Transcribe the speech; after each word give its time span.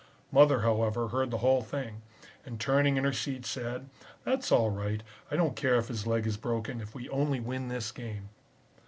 Mother, 0.31 0.61
however, 0.61 1.09
heard 1.09 1.29
the 1.29 1.37
whole 1.45 1.61
thing, 1.61 2.01
and 2.43 2.59
turning 2.59 2.97
in 2.97 3.03
her 3.03 3.13
seat 3.13 3.45
said, 3.45 3.87
'That's 4.23 4.51
all 4.51 4.71
right, 4.71 5.03
I 5.29 5.35
don't 5.35 5.55
care 5.55 5.75
if 5.75 5.89
his 5.89 6.07
leg 6.07 6.25
is 6.25 6.37
broken, 6.37 6.81
if 6.81 6.95
we 6.95 7.07
only 7.09 7.39
win 7.39 7.67
this 7.67 7.91
game.' 7.91 8.29